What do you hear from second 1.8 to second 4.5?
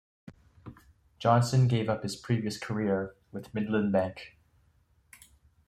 up his previous career with Midland Bank.